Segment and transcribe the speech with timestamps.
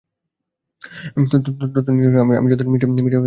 [1.25, 2.05] ততদিন কি
[2.39, 3.19] আমি যথারীতি মিঃ ডেভলিনকে রিপোর্ট করব?